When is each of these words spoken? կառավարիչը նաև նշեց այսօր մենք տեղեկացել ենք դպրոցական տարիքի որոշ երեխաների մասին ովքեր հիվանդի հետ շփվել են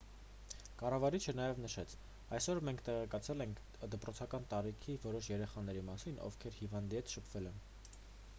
կառավարիչը 0.77 1.33
նաև 1.39 1.59
նշեց 1.65 1.93
այսօր 2.37 2.61
մենք 2.69 2.81
տեղեկացել 2.87 3.45
ենք 3.47 3.61
դպրոցական 3.97 4.49
տարիքի 4.55 4.97
որոշ 5.05 5.31
երեխաների 5.35 5.87
մասին 5.93 6.21
ովքեր 6.31 6.61
հիվանդի 6.63 7.03
հետ 7.03 7.17
շփվել 7.17 7.51
են 7.53 7.63